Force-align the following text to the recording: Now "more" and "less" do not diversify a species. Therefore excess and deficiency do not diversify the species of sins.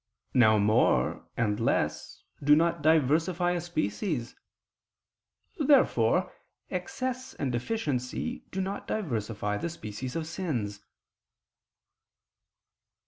Now 0.33 0.57
"more" 0.57 1.27
and 1.37 1.59
"less" 1.59 2.23
do 2.43 2.55
not 2.55 2.81
diversify 2.81 3.51
a 3.51 3.61
species. 3.61 4.35
Therefore 5.59 6.33
excess 6.71 7.35
and 7.35 7.51
deficiency 7.51 8.43
do 8.49 8.61
not 8.61 8.87
diversify 8.87 9.57
the 9.57 9.69
species 9.69 10.15
of 10.15 10.25
sins. 10.25 10.79